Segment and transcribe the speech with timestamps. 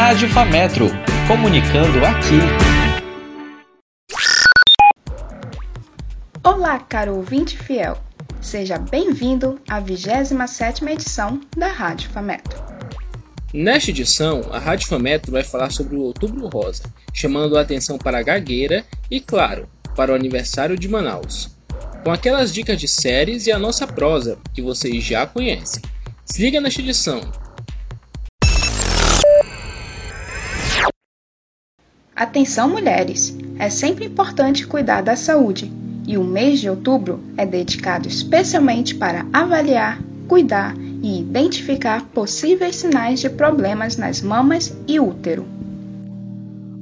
[0.00, 0.86] Rádio Fametro,
[1.26, 2.38] comunicando aqui.
[6.44, 7.98] Olá, caro ouvinte fiel.
[8.40, 12.62] Seja bem-vindo à 27ª edição da Rádio Fametro.
[13.52, 18.20] Nesta edição, a Rádio Fametro vai falar sobre o Outubro Rosa, chamando a atenção para
[18.20, 21.58] a gagueira e, claro, para o aniversário de Manaus.
[22.04, 25.82] Com aquelas dicas de séries e a nossa prosa, que vocês já conhecem.
[26.24, 27.20] Se liga nesta edição,
[32.18, 33.38] Atenção, mulheres!
[33.60, 35.70] É sempre importante cuidar da saúde
[36.04, 43.20] e o mês de outubro é dedicado especialmente para avaliar, cuidar e identificar possíveis sinais
[43.20, 45.46] de problemas nas mamas e útero.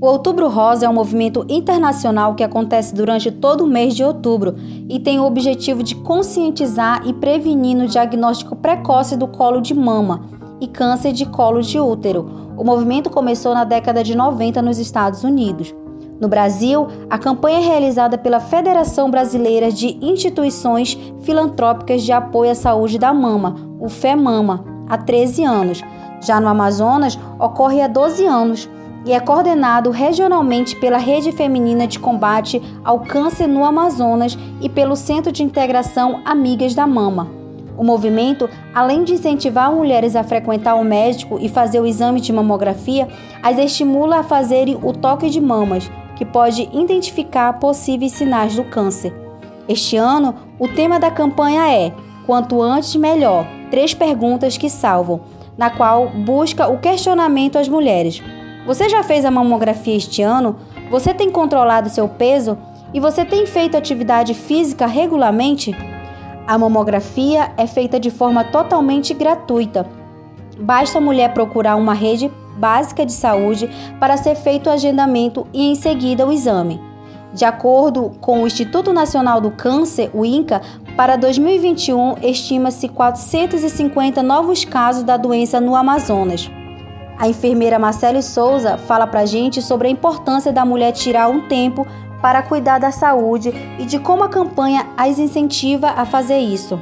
[0.01, 4.55] O Outubro Rosa é um movimento internacional que acontece durante todo o mês de outubro
[4.89, 10.36] e tem o objetivo de conscientizar e prevenir no diagnóstico precoce do colo de mama
[10.61, 15.23] e câncer de colo de útero, o movimento começou na década de 90 nos Estados
[15.25, 15.75] Unidos.
[16.21, 22.55] No Brasil, a campanha é realizada pela Federação Brasileira de Instituições Filantrópicas de Apoio à
[22.55, 25.83] Saúde da Mama, o FEMAMA, há 13 anos.
[26.23, 28.69] Já no Amazonas, ocorre há 12 anos
[29.05, 34.97] e é coordenado regionalmente pela Rede Feminina de Combate ao Câncer no Amazonas e pelo
[34.97, 37.36] Centro de Integração Amigas da Mama.
[37.77, 42.33] O movimento, além de incentivar mulheres a frequentar o médico e fazer o exame de
[42.33, 43.09] mamografia,
[43.43, 49.13] as estimula a fazerem o toque de mamas, que pode identificar possíveis sinais do câncer.
[49.69, 51.93] Este ano, o tema da campanha é
[52.27, 55.21] Quanto antes, melhor três perguntas que salvam,
[55.57, 58.23] na qual busca o questionamento às mulheres.
[58.67, 60.57] Você já fez a mamografia este ano?
[60.91, 62.59] Você tem controlado seu peso?
[62.93, 65.73] E você tem feito atividade física regularmente?
[66.47, 69.85] A mamografia é feita de forma totalmente gratuita.
[70.61, 75.69] Basta a mulher procurar uma rede básica de saúde para ser feito o agendamento e
[75.69, 76.81] em seguida o exame.
[77.35, 80.63] De acordo com o Instituto Nacional do Câncer, o INCA,
[80.97, 86.49] para 2021 estima-se 450 novos casos da doença no Amazonas.
[87.19, 91.87] A enfermeira Marcele Souza fala para gente sobre a importância da mulher tirar um tempo
[92.27, 96.77] para cuidar da saúde e de como a campanha as incentiva a fazer isso.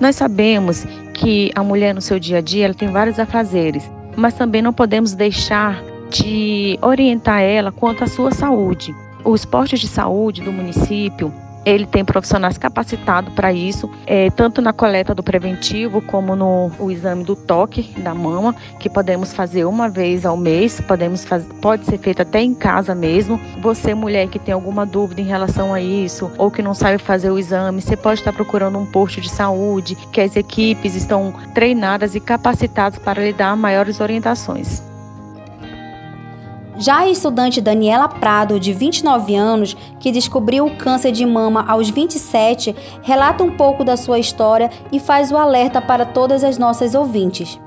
[0.00, 4.32] Nós sabemos que a mulher no seu dia a dia ela tem vários afazeres, mas
[4.32, 8.94] também não podemos deixar de orientar ela quanto à sua saúde.
[9.22, 11.30] O esporte de saúde do município
[11.64, 16.90] ele tem profissionais capacitados para isso, é, tanto na coleta do preventivo como no o
[16.90, 21.26] exame do toque da mama, que podemos fazer uma vez ao mês, podemos
[21.60, 23.40] pode ser feito até em casa mesmo.
[23.60, 27.30] Você, mulher que tem alguma dúvida em relação a isso, ou que não sabe fazer
[27.30, 32.14] o exame, você pode estar procurando um posto de saúde, que as equipes estão treinadas
[32.14, 34.89] e capacitadas para lhe dar maiores orientações.
[36.80, 41.90] Já a estudante Daniela Prado, de 29 anos, que descobriu o câncer de mama aos
[41.90, 46.94] 27, relata um pouco da sua história e faz o alerta para todas as nossas
[46.94, 47.60] ouvintes.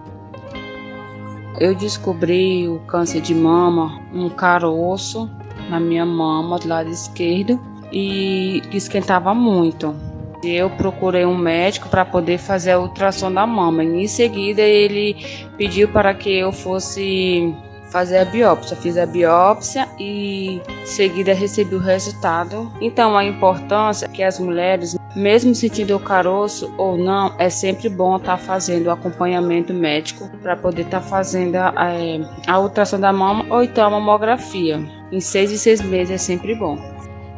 [1.60, 5.30] Eu descobri o câncer de mama, um caroço
[5.70, 9.96] na minha mama do lado esquerdo e esquentava muito.
[10.44, 13.84] Eu procurei um médico para poder fazer a ultrassom da mama.
[13.84, 15.16] E em seguida ele
[15.56, 17.56] pediu para que eu fosse
[17.94, 18.76] fazer a biópsia.
[18.76, 22.70] Fiz a biópsia e em seguida recebi o resultado.
[22.82, 27.88] Então a importância é que as mulheres, mesmo sentindo o caroço ou não, é sempre
[27.88, 32.60] bom estar tá fazendo o acompanhamento médico para poder estar tá fazendo a, é, a
[32.60, 34.84] ultrassom da mama ou então a mamografia.
[35.12, 36.93] Em seis e seis meses é sempre bom.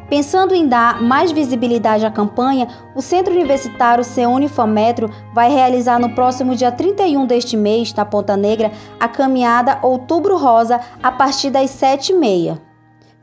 [0.10, 6.14] Pensando em dar mais visibilidade à campanha, o Centro Universitário Seune Fometro vai realizar no
[6.14, 11.72] próximo dia 31 deste mês, na Ponta Negra, a caminhada Outubro Rosa a partir das
[11.72, 12.62] 7h30.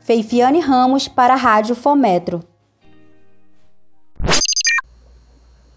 [0.01, 2.41] Feifiane Ramos para a Rádio Fometro.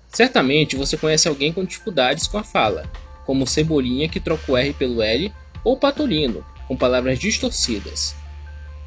[0.09, 2.91] Certamente você conhece alguém com dificuldades com a fala,
[3.25, 8.17] como Cebolinha que troca o R pelo L ou Patolino, com palavras distorcidas.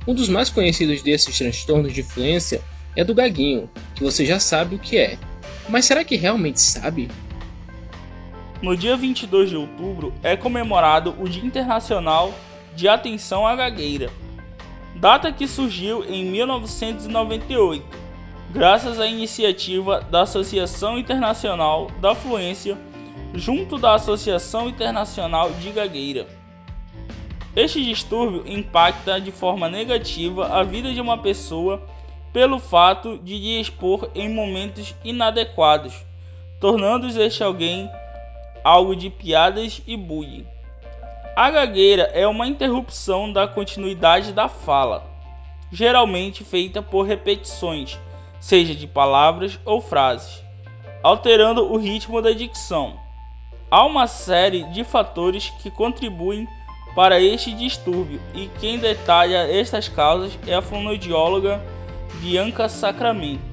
[0.10, 2.64] Um dos mais conhecidos desses transtornos de fluência
[2.96, 5.20] é do gaguinho, que você já sabe o que é.
[5.70, 7.12] Mas será que realmente sabe?
[8.60, 12.34] No dia 22 de outubro é comemorado o Dia Internacional
[12.76, 14.10] de Atenção à Gagueira,
[14.96, 17.86] data que surgiu em 1998,
[18.50, 22.76] graças à iniciativa da Associação Internacional da Fluência,
[23.36, 26.39] junto da Associação Internacional de Gagueira.
[27.60, 31.86] Este distúrbio impacta de forma negativa a vida de uma pessoa
[32.32, 35.94] pelo fato de lhe expor em momentos inadequados,
[36.58, 37.90] tornando este alguém
[38.64, 40.48] algo de piadas e bullying.
[41.36, 45.04] A gagueira é uma interrupção da continuidade da fala,
[45.70, 48.00] geralmente feita por repetições,
[48.40, 50.42] seja de palavras ou frases,
[51.04, 52.98] alterando o ritmo da dicção.
[53.70, 56.48] Há uma série de fatores que contribuem
[56.96, 61.62] para este distúrbio e quem detalha estas causas é a fonoaudióloga
[62.22, 63.50] Bianca Sacramento.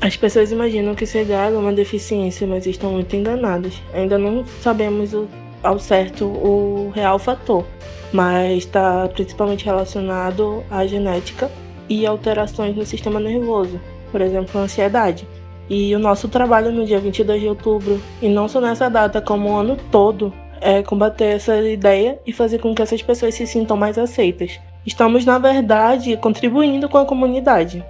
[0.00, 3.74] As pessoas imaginam que gago é uma deficiência, mas estão muito enganadas.
[3.92, 5.28] Ainda não sabemos o,
[5.62, 7.66] ao certo o real fator,
[8.10, 11.50] mas está principalmente relacionado à genética
[11.86, 13.78] e alterações no sistema nervoso,
[14.10, 15.28] por exemplo, a ansiedade.
[15.68, 19.50] E o nosso trabalho no dia 22 de outubro, e não só nessa data, como
[19.50, 23.76] o ano todo, é combater essa ideia e fazer com que essas pessoas se sintam
[23.76, 24.60] mais aceitas.
[24.84, 27.84] Estamos, na verdade, contribuindo com a comunidade.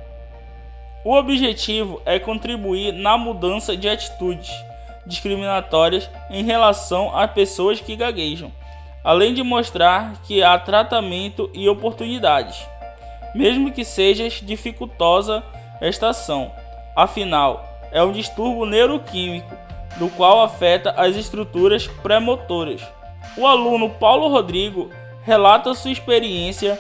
[1.04, 4.50] O objetivo é contribuir na mudança de atitudes
[5.06, 8.52] discriminatórias em relação a pessoas que gaguejam,
[9.02, 12.66] além de mostrar que há tratamento e oportunidades,
[13.34, 15.42] mesmo que seja dificultosa
[15.80, 16.52] esta ação.
[16.94, 22.82] Afinal, é um distúrbio neuroquímico do qual afeta as estruturas pré-motoras.
[23.36, 24.90] O aluno Paulo Rodrigo
[25.22, 26.78] relata sua experiência,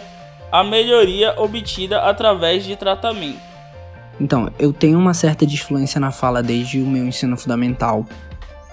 [0.50, 3.38] a melhoria obtida através de tratamento.
[4.20, 8.04] Então, eu tenho uma certa disfluência na fala desde o meu ensino fundamental.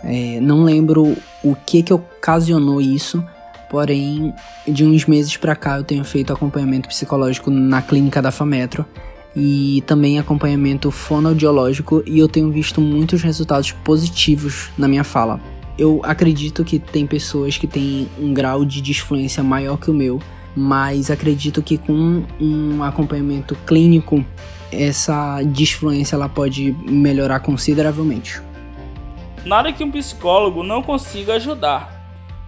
[0.04, 3.24] É, não lembro o que que ocasionou isso,
[3.70, 4.34] porém,
[4.68, 8.86] de uns meses para cá eu tenho feito acompanhamento psicológico na clínica da Fametro
[9.40, 15.40] e também acompanhamento fonoaudiológico e eu tenho visto muitos resultados positivos na minha fala.
[15.78, 20.20] Eu acredito que tem pessoas que têm um grau de disfluência maior que o meu,
[20.56, 24.26] mas acredito que com um acompanhamento clínico
[24.72, 28.42] essa disfluência ela pode melhorar consideravelmente.
[29.46, 31.96] Nada que um psicólogo não consiga ajudar.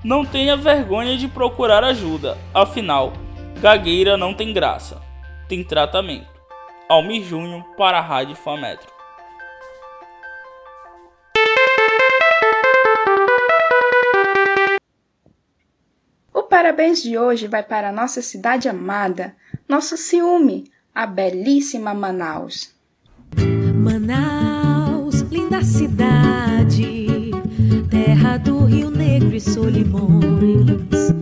[0.04, 3.14] Não tenha vergonha de procurar ajuda, afinal,
[3.62, 5.00] gagueira não tem graça,
[5.48, 6.39] tem tratamento.
[6.90, 8.92] Almir Júnior para a Rádio Fametro.
[16.34, 19.36] O parabéns de hoje vai para a nossa cidade amada,
[19.68, 22.74] nosso ciúme, a belíssima Manaus.
[23.76, 27.30] Manaus, linda cidade,
[27.92, 31.19] terra do Rio Negro e Solimões.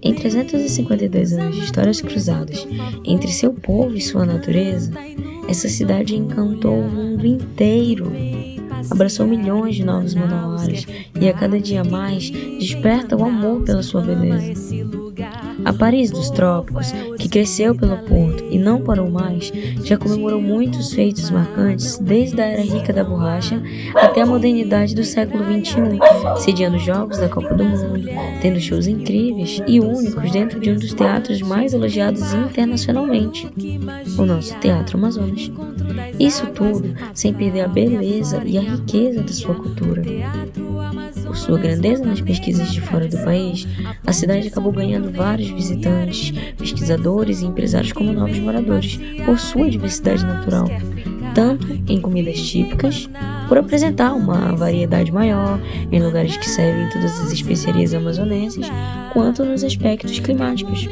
[0.00, 2.66] Em 352 anos de histórias cruzadas
[3.04, 4.92] entre seu povo e sua natureza,
[5.48, 8.12] essa cidade encantou o mundo inteiro.
[8.90, 10.86] Abraçou milhões de novos manauaras
[11.20, 15.07] e a cada dia mais desperta o amor pela sua beleza.
[15.64, 19.52] A Paris dos Trópicos, que cresceu pelo porto e não parou mais,
[19.84, 23.60] já comemorou muitos feitos marcantes desde a era rica da borracha
[23.94, 25.98] até a modernidade do século XXI,
[26.40, 28.08] sediando jogos da Copa do Mundo,
[28.40, 33.48] tendo shows incríveis e únicos dentro de um dos teatros mais elogiados internacionalmente,
[34.16, 35.50] o nosso Teatro Amazonas.
[36.18, 40.02] Isso tudo sem perder a beleza e a riqueza da sua cultura.
[41.24, 43.66] Por sua grandeza nas pesquisas de fora do país,
[44.06, 50.24] a cidade acabou ganhando vários visitantes, pesquisadores e empresários como novos moradores, por sua diversidade
[50.24, 50.68] natural,
[51.34, 53.08] tanto em comidas típicas,
[53.46, 55.60] por apresentar uma variedade maior
[55.92, 58.66] em lugares que servem todas as especiarias amazonenses,
[59.12, 60.88] quanto nos aspectos climáticos.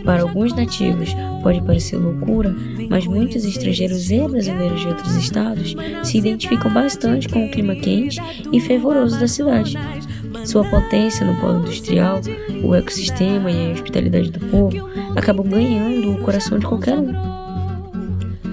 [0.00, 2.54] Para alguns nativos pode parecer loucura,
[2.88, 8.20] mas muitos estrangeiros e brasileiros de outros estados se identificam bastante com o clima quente
[8.52, 9.76] e fervoroso da cidade.
[10.44, 12.20] Sua potência no polo industrial,
[12.62, 17.44] o ecossistema e a hospitalidade do povo acabam ganhando o coração de qualquer um.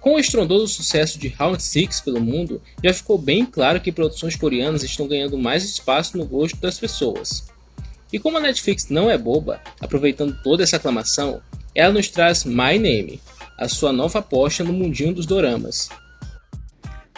[0.00, 4.36] Com o estrondoso sucesso de Round 6 pelo mundo, já ficou bem claro que produções
[4.36, 7.48] coreanas estão ganhando mais espaço no gosto das pessoas.
[8.12, 11.40] E como a Netflix não é boba, aproveitando toda essa aclamação,
[11.74, 13.20] ela nos traz My Name,
[13.56, 15.88] a sua nova aposta no mundinho dos doramas.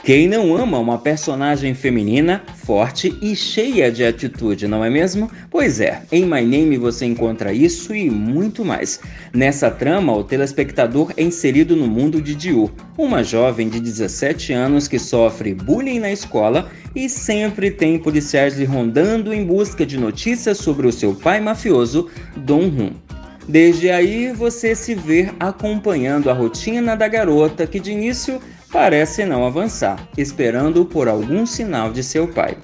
[0.02, 5.30] Quem não ama uma personagem feminina, forte e cheia de atitude, não é mesmo?
[5.50, 8.98] Pois é, em My Name você encontra isso e muito mais.
[9.30, 14.88] Nessa trama, o telespectador é inserido no mundo de Diu, uma jovem de 17 anos
[14.88, 20.56] que sofre bullying na escola e sempre tem policiais lhe rondando em busca de notícias
[20.56, 22.92] sobre o seu pai mafioso, Dong Hun.
[23.46, 28.40] Desde aí você se vê acompanhando a rotina da garota que de início
[28.72, 32.56] parece não avançar, esperando por algum sinal de seu pai.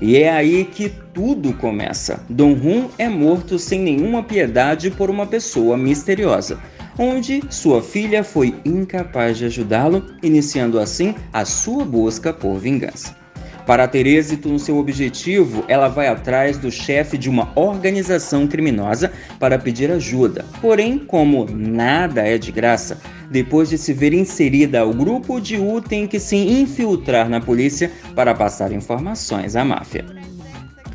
[0.00, 2.24] E é aí que tudo começa.
[2.28, 6.58] Dong Hun é morto sem nenhuma piedade por uma pessoa misteriosa,
[6.98, 13.21] onde sua filha foi incapaz de ajudá-lo, iniciando assim a sua busca por vingança.
[13.66, 19.12] Para ter êxito no seu objetivo, ela vai atrás do chefe de uma organização criminosa
[19.38, 20.44] para pedir ajuda.
[20.60, 23.00] Porém, como nada é de graça,
[23.30, 27.90] depois de se ver inserida, o grupo de U tem que se infiltrar na polícia
[28.16, 30.04] para passar informações à máfia.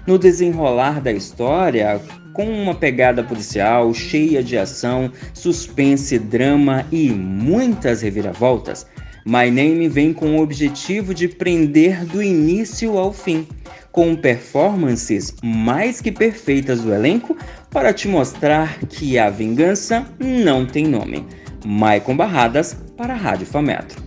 [0.05, 2.01] No desenrolar da história,
[2.33, 8.85] com uma pegada policial cheia de ação, suspense, drama e muitas reviravoltas,
[9.29, 13.45] My Name vem com o objetivo de prender do início ao fim,
[13.91, 17.35] com performances mais que perfeitas do elenco
[17.69, 21.25] para te mostrar que a vingança não tem nome.
[21.65, 24.01] Maicon Barradas para a Rádio Fametro.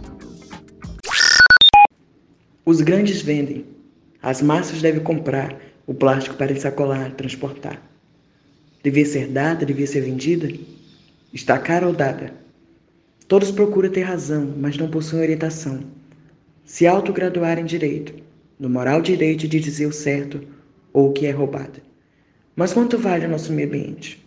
[2.65, 3.67] Os grandes vendem,
[4.23, 5.55] as massas devem comprar
[5.87, 7.79] o plástico para sacolar, transportar.
[8.83, 10.49] Devia ser dada, devia ser vendida?
[11.31, 12.40] Está cara ou dada?
[13.31, 15.85] Todos procuram ter razão, mas não possuem orientação.
[16.65, 18.13] Se autograduar em direito,
[18.59, 20.41] no moral direito de dizer o certo
[20.93, 21.81] ou o que é roubado.
[22.57, 24.21] Mas quanto vale o nosso meio ambiente?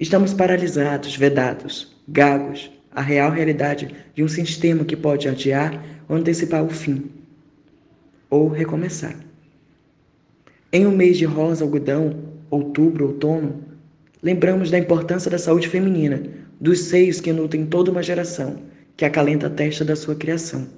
[0.00, 5.78] Estamos paralisados, vedados, gagos, à real realidade de um sistema que pode adiar
[6.08, 7.10] ou antecipar o fim,
[8.30, 9.14] ou recomeçar.
[10.72, 12.18] Em um mês de rosa, algodão,
[12.48, 13.62] outubro, outono,
[14.22, 18.56] lembramos da importância da saúde feminina dos seios que nutrem toda uma geração,
[18.96, 20.68] que acalenta a testa da sua criação.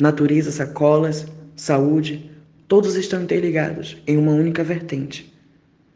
[0.00, 2.28] Natureza, sacolas, saúde,
[2.66, 5.32] todos estão interligados em uma única vertente: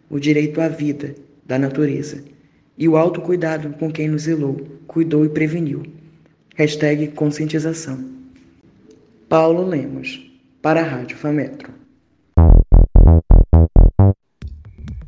[0.08, 1.12] o direito à vida
[1.44, 2.22] da natureza
[2.78, 5.82] e o autocuidado com quem nos zelou, cuidou e preveniu.
[6.54, 8.12] Hashtag conscientização.
[9.28, 11.72] Paulo Lemos, para a Rádio Fametro.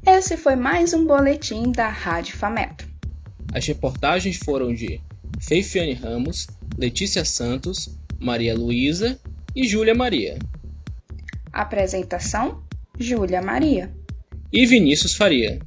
[0.05, 2.84] Esse foi mais um boletim da Rádio Fametro.
[3.55, 5.01] As reportagens foram de
[5.41, 9.17] Feifiane Ramos, Letícia Santos, Maria Luísa
[9.55, 10.37] e Júlia Maria.
[11.53, 12.65] Apresentação:
[12.99, 13.95] Júlia Maria.
[14.53, 15.61] E Vinícius Faria.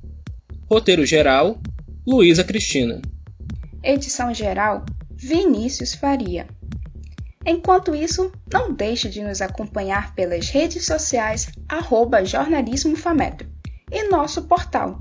[0.69, 1.61] Roteiro geral:
[2.05, 3.01] Luísa Cristina.
[3.81, 6.45] Edição geral: Vinícius Faria.
[7.45, 13.47] Enquanto isso, não deixe de nos acompanhar pelas redes sociais arroba Jornalismo Fametro
[13.89, 14.99] e nosso portal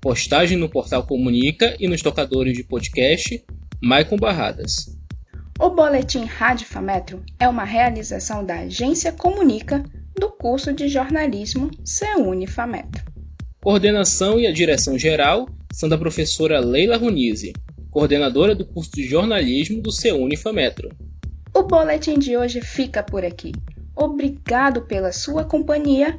[0.00, 3.42] Postagem no portal Comunica e nos tocadores de podcast
[3.80, 4.94] Maicon Barradas.
[5.58, 9.82] O Boletim Rádio Fametro é uma realização da Agência Comunica
[10.18, 13.02] do curso de jornalismo CEUNI Fametro.
[13.62, 17.54] Coordenação e a direção geral são da professora Leila Runise,
[17.90, 20.90] coordenadora do curso de jornalismo do CEUNI Fametro.
[21.54, 23.52] O boletim de hoje fica por aqui.
[23.96, 26.18] Obrigado pela sua companhia